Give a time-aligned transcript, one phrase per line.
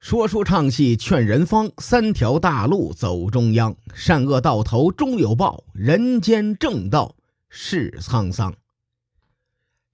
[0.00, 3.74] 说书唱戏劝人方，三条大路走中央。
[3.92, 7.16] 善恶到头终有报，人间正道
[7.48, 8.54] 是沧桑。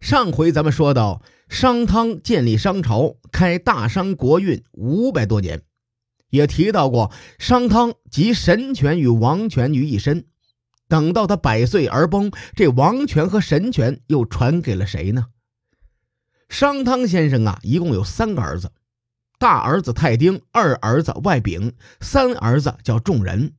[0.00, 5.62] 上回咱们说到，商汤建立商朝，开大商国运五百多年，
[6.28, 10.26] 也提到过商汤集神权与王权于一身。
[10.86, 15.28] 等到他百岁而崩，这王权和神权又传给了谁呢？
[16.50, 18.70] 商汤先生啊，一共有三个儿子。
[19.44, 23.52] 大儿子太丁，二儿子外丙，三儿子叫仲仁。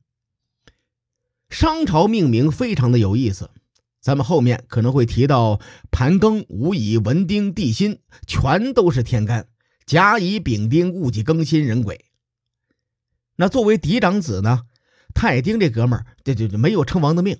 [1.48, 3.50] 商朝命名非常的有意思，
[4.00, 5.60] 咱们后面可能会提到
[5.92, 9.46] 盘庚、午乙、文丁、帝辛，全都是天干。
[9.86, 12.04] 甲乙丙丁戊己庚辛壬癸。
[13.36, 14.62] 那作为嫡长子呢，
[15.14, 17.38] 太丁这哥们儿，这就没有称王的命，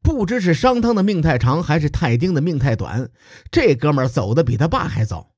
[0.00, 3.10] 不知是商汤的命太长，还是太丁的命太短，
[3.50, 5.31] 这哥们儿走的比他爸还早。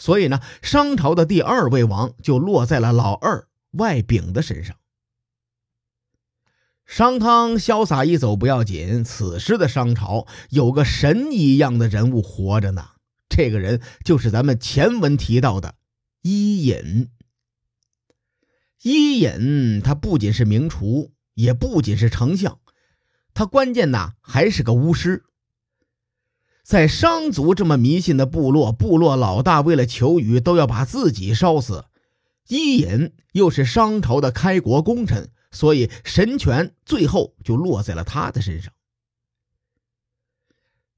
[0.00, 4.74] 所以呢，商朝的第二位王就落在了老二外丙的身上。
[6.86, 12.92] 商汤潇洒一走不要紧，此时的商朝有个神一样的人物活着呢。
[13.28, 15.74] 这个人就是咱们前文提到的
[16.22, 17.10] 伊尹。
[18.82, 22.58] 伊尹他不仅是名厨，也不仅是丞相，
[23.34, 25.24] 他关键呢还是个巫师。
[26.62, 31.86] 在商族这么迷信的部落，部落老大为了求雨都要把自己烧死。
[32.48, 38.72] 伊尹又是商朝的开国功臣，所以神权最后就落在了他的身上。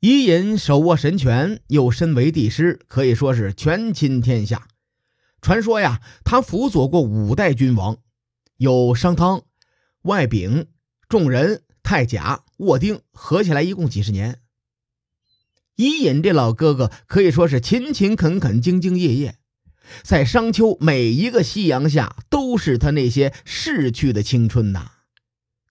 [0.01, 4.67] 伊尹手握神权，又身为帝师，可以说是权倾天下。
[5.41, 7.99] 传说呀，他辅佐过五代君王，
[8.57, 9.43] 有商汤、
[10.03, 10.67] 外丙、
[11.09, 14.42] 仲仁、太甲、沃丁，合起来一共几十年。
[15.83, 19.35] 伊尹这老哥哥可以说是勤勤恳恳、兢兢业业，
[20.05, 24.93] 在商丘每一个夕阳下，都是他那些逝去的青春呐。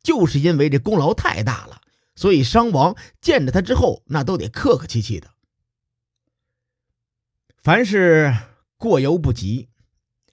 [0.04, 1.80] 就是因为这功劳太大了，
[2.14, 5.30] 所以商王见着他之后，那都得客客气气的。
[7.64, 8.36] 凡事
[8.76, 9.70] 过犹不及，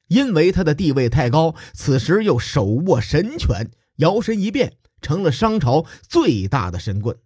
[0.09, 7.17] 因为他的地位太高，此时又手握神权，摇身一变成了商朝最大的神棍。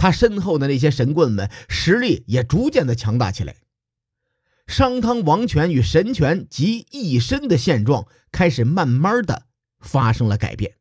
[0.00, 3.56] 他身后的那些神棍们实力也逐渐的强大起来，
[4.66, 9.42] 商汤王权与神权集一身的现状开始慢慢的
[9.78, 10.76] 发生了改变。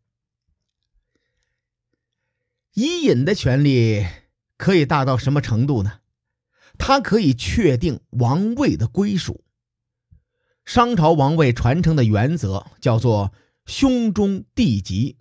[2.74, 4.08] 伊尹的权力
[4.56, 6.00] 可以大到什么程度呢？
[6.78, 9.44] 他可以确定王位的归属。
[10.64, 13.34] 商朝王位传承的原则叫做
[13.66, 15.18] 兄终弟及，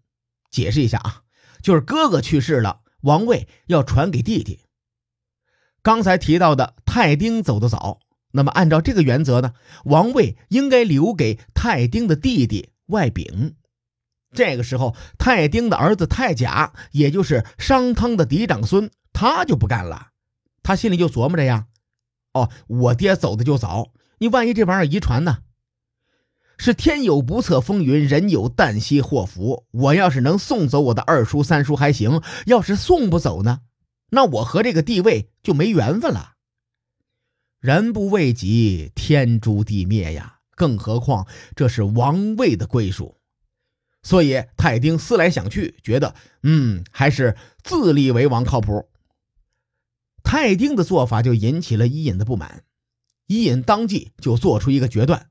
[0.52, 1.24] 解释一下啊，
[1.60, 2.82] 就是哥哥去世了。
[3.02, 4.60] 王位要传给弟弟。
[5.82, 8.00] 刚才提到的太丁走得早，
[8.32, 9.54] 那么按照这个原则呢，
[9.84, 13.54] 王位应该留给太丁的弟弟外丙。
[14.32, 20.08] 这个时候，太丁的儿子太甲，也就是商汤的嫡长孙，他就不干了。
[20.62, 21.68] 他心里就琢磨着呀
[22.34, 25.38] ：“哦，我爹走的就早，你万一这玩意儿遗传呢？”
[26.58, 29.64] 是天有不测风云，人有旦夕祸福。
[29.70, 33.60] 我要是能送走我的二叔、三叔还行，要是送不走呢，
[34.10, 36.32] 那我和这个地位就没缘分了。
[37.60, 40.40] 人不为己，天诛地灭呀！
[40.56, 43.16] 更何况这是王位的归属。
[44.02, 48.88] 所以太丁思来想去，觉得嗯，还是自立为王靠谱。
[50.24, 52.64] 太丁的做法就引起了伊尹的不满，
[53.28, 55.28] 伊尹当即就做出一个决断。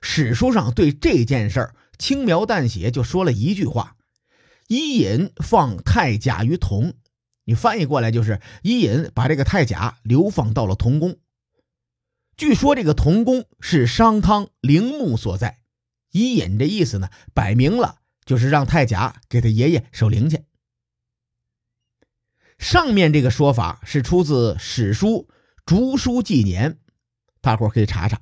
[0.00, 3.96] 史书上对这件事儿轻描淡写，就说了一句话
[4.68, 6.94] ：“伊尹放太甲于同。”
[7.44, 11.18] 你翻译过来就是伊尹把这个太甲流放到了同宫。
[12.36, 15.58] 据说这个同宫是商汤陵墓所在。
[16.12, 20.44] 伊尹这意思呢，摆明了就是让太甲给他爷爷守灵去。
[22.58, 25.28] 上面这个说法是出自史书
[25.66, 26.72] 《竹书纪年》，
[27.40, 28.20] 大伙可以查查。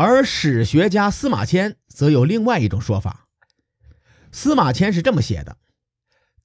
[0.00, 3.26] 而史学家司马迁则有另外一种说法。
[4.30, 5.56] 司马迁是这么写的：“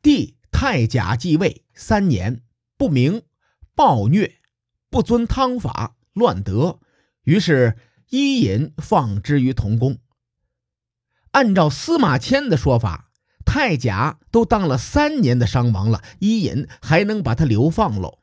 [0.01, 2.41] 帝太甲继位三年，
[2.77, 3.21] 不明，
[3.75, 4.39] 暴虐，
[4.89, 6.79] 不遵汤法，乱德，
[7.25, 7.77] 于是
[8.09, 9.99] 伊尹放之于同宫。”
[11.33, 13.11] 按照司马迁的说法，
[13.45, 18.17] 太甲都当了三年的商王了，伊尹还能把他流放喽，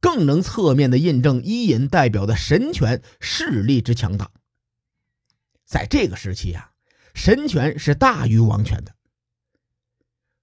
[0.00, 4.30] 更能侧面的印证伊尹代表的神权势力之强大。
[5.70, 6.72] 在这个时期啊，
[7.14, 8.92] 神权是大于王权的。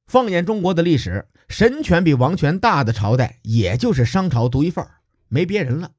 [0.06, 4.88] 放眼中国的历史，神权比王权大的朝代，也就是商朝独一份
[5.28, 5.92] 没别人了。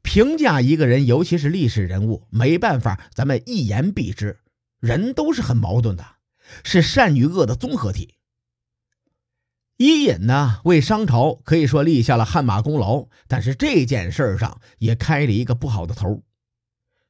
[0.00, 4.40] 评价一个人，尤其是历史人物，没办法，咱们一言蔽之，
[4.80, 6.02] 人都是很矛盾的，
[6.64, 8.14] 是善与恶的综合体。
[9.76, 16.22] 伊尹呢，为商朝可以说立下了汗马功劳，但是这件事上也开了一个不好的头。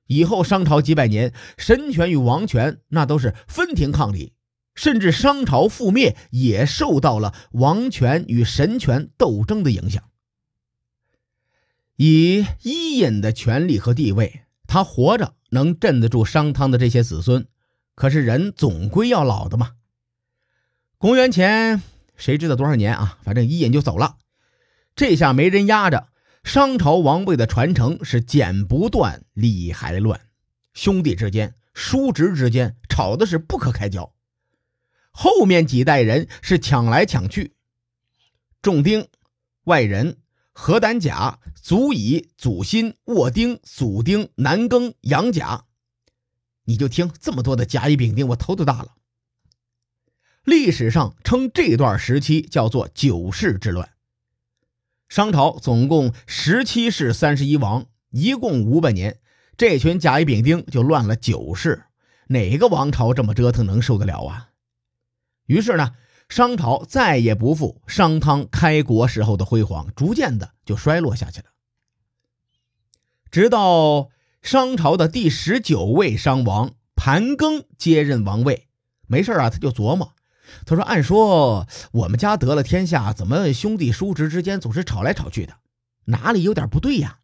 [0.07, 4.33] 以后商朝几百年，神权与王权那都是分庭抗礼，
[4.75, 10.03] 甚至商朝覆灭也受到了王权与神权斗争的影响。
[11.97, 17.47] 以伊尹的权力和地位，他活着能镇得住商汤的这些子孙。
[17.95, 19.73] 可是人总归要老的嘛。
[20.97, 21.83] 公元前
[22.17, 23.19] 谁知道多少年啊？
[23.23, 24.17] 反正伊尹就走了，
[24.97, 26.09] 这下没人压着，
[26.45, 30.21] 商朝王位的传承是剪不断，理还乱，
[30.75, 34.13] 兄弟之间、叔侄之间吵的是不可开交。
[35.11, 37.55] 后面几代人是抢来抢去，
[38.61, 39.09] 仲丁、
[39.65, 40.19] 外人。
[40.55, 45.65] 何胆甲、祖乙、祖辛、沃丁、祖丁、南庚、阳甲，
[46.65, 48.97] 你就听这么多的甲乙丙丁，我头都大了。
[50.45, 53.95] 历史上称这段时期叫做九世之乱。
[55.13, 59.19] 商朝总共十七世三十一王，一共五百年，
[59.59, 61.85] 这群甲乙丙丁就乱了九世，
[62.29, 64.49] 哪个王朝这么折腾能受得了啊？
[65.45, 65.93] 于是呢。
[66.31, 71.47] 商朝再也不复商汤开国时候的辉煌，逐渐的就衰落下去了。
[73.31, 74.09] 直到
[74.41, 78.67] 商朝的第十九位商王盘庚接任王位，
[79.07, 80.15] 没事啊，他就琢磨，
[80.65, 85.55] 他说：“按说我们家得了天下，怎么兄弟叔侄之间总是吵来吵去的？
[86.07, 87.19] 哪里有点不对呀？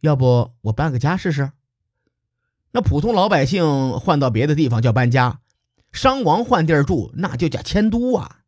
[0.00, 1.52] 要不我搬个家试试？
[2.72, 5.40] 那普通老百姓换到别的地方叫搬家，
[5.92, 8.40] 商王换地儿住那就叫迁都啊。”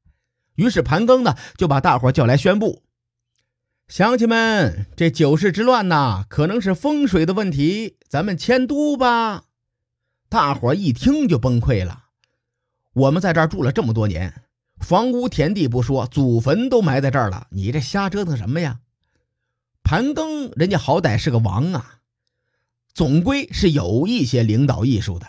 [0.56, 2.82] 于是盘庚呢就把大伙叫来宣布
[3.88, 9.44] ：“乡亲们，这九世之乱呐，可能是风水的问题，咱们迁都吧。”
[10.28, 12.05] 大伙一听就崩溃了。
[12.96, 14.42] 我们在这儿住了这么多年，
[14.78, 18.80] 房屋田地不说，祖坟都埋在这儿了，你这瞎折腾什么呀？
[19.82, 21.98] 盘庚人家好歹是个王啊，
[22.94, 25.26] 总归是有一些领导艺术的。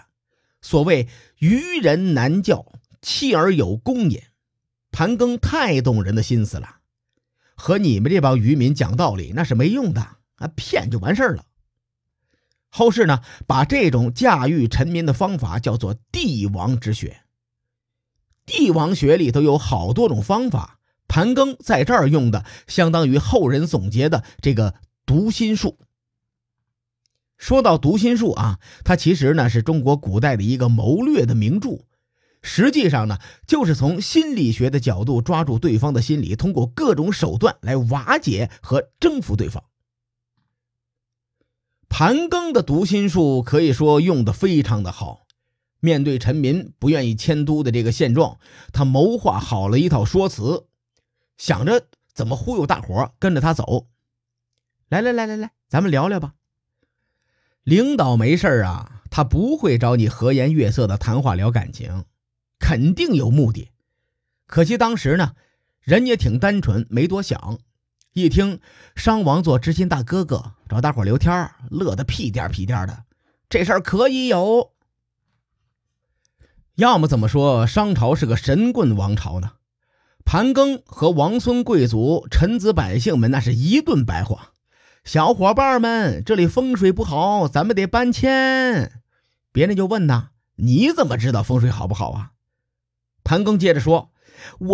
[0.61, 1.09] 所谓
[1.39, 2.65] 愚人难教，
[3.01, 4.29] 弃而有功也。
[4.89, 6.77] 盘庚太懂人的心思了，
[7.53, 9.99] 和你们这帮渔民讲道理那是没用的
[10.35, 11.43] 啊，骗就完事儿了。
[12.69, 17.23] 后世呢，把这种驾驭臣民的方法叫做帝王之学。
[18.47, 24.73] 帝王学里头有好多种方法，盘庚在这儿用的相当于后人总结的这个
[25.05, 25.77] 读心术。
[27.37, 31.85] 说到读心术啊，它其实呢是中国古代的一个谋略的名著。
[32.41, 39.63] 实际上呢，就是从心理学的角度抓住对方的心理，通过各种手段来瓦解和征服对方。
[41.89, 45.26] 盘庚的读心术可以说用的非常的好。
[45.79, 48.39] 面对臣民不愿意迁都的这个现状，
[48.73, 50.65] 他谋划好了一套说辞，
[51.37, 53.87] 想着怎么忽悠大伙跟着他走。
[54.89, 56.33] 来来来来来，咱们聊聊吧。
[57.63, 62.05] 领导没事啊，他不会找你和颜悦色的谈话聊感情。
[62.59, 63.69] 肯定有目的，
[64.47, 65.35] 可惜当时呢，
[65.81, 67.59] 人也挺单纯，没多想。
[68.13, 68.59] 一听
[68.95, 73.03] 商王做知心大哥哥，找大伙聊天，乐得屁颠屁颠的。
[73.47, 74.71] 这事儿可以有。
[76.77, 79.53] 要么怎么说商朝是个神棍王朝呢？
[80.23, 84.51] 盘庚和王孙贵族、臣子百姓们那是一顿白话。
[85.03, 88.91] 小伙伴们，这里风水不好，咱们得搬迁。
[89.51, 90.27] 别人就问呐
[90.61, 92.33] ：“你怎么知道风水好不好啊？”
[93.25, 94.11] 盘庚接着说：“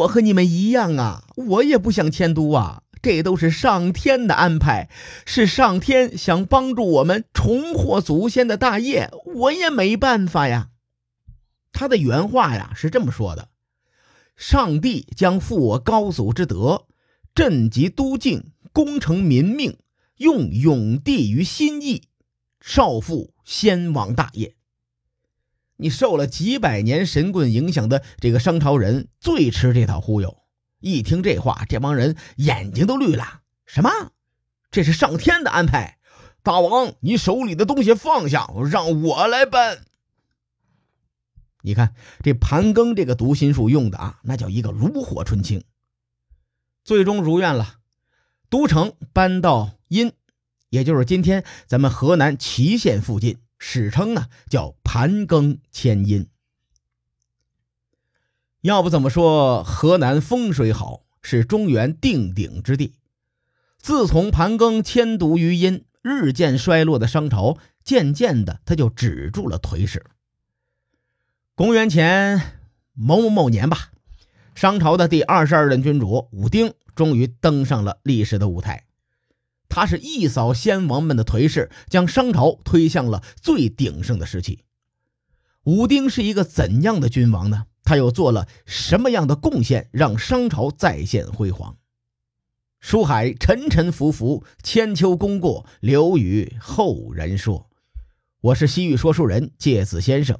[0.03, 4.89] 我和你们一样啊，我也不想迁都啊，这都是上天的安排，
[5.25, 10.67] 是上天想帮助我们重获祖先的大业，我也没办法呀。”
[11.73, 13.49] 他的原话呀是这么说的
[14.37, 16.85] ：“上帝将负我高祖之德，
[17.35, 19.77] 镇极都境，功成民命，
[20.17, 22.03] 用永帝于心意，
[22.61, 24.55] 少负先王大业。”
[25.77, 30.37] 你受了几百年神棍影响的这个商朝人最吃这套忽悠，
[30.79, 33.41] 一听这话，这帮人眼睛都绿了。
[33.65, 33.89] 什么？
[34.69, 35.97] 这是上天的安排？
[36.43, 39.85] 大王，你手里的东西放下，让我来搬。
[41.65, 45.63] 你看这盘庚这个读心术用的啊，那叫一个炉火纯青。
[46.83, 47.75] 最终如愿了，
[48.49, 50.11] 都城搬到殷，
[50.69, 53.37] 也就是今天咱们河南淇县附近。
[53.57, 56.27] 史称呢叫盘庚迁殷。
[58.59, 62.93] 要不怎么说河南风水好，是中原定鼎之地。
[63.77, 70.05] 自从盘庚迁都于殷，日渐衰落的商朝，渐渐的他就止住了颓势。
[71.55, 72.41] 公元前
[72.93, 73.91] 某某某年吧，
[74.55, 78.85] 商朝的第二十二任君主武丁终于登上了历史的舞台。
[79.69, 84.63] 他是一扫先王们的颓势，将商朝推向了最鼎盛的时期。
[85.65, 87.67] 武丁是一个怎样的君王呢？
[87.83, 91.77] 他又做了什么样的贡献，让商朝再现辉煌？
[92.79, 97.69] 书海沉沉浮浮，千秋功过留与后人说。
[98.41, 100.39] 我是西域说书人介子先生，